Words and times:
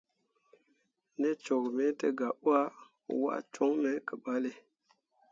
Ne 1.19 1.29
cok 1.43 1.63
me 1.75 1.85
te 1.99 2.07
gah 2.19 2.35
wah, 2.45 2.69
waa 3.21 3.39
coŋ 3.53 3.71
me 3.83 3.91
ke 4.07 4.15
balle. 4.23 4.53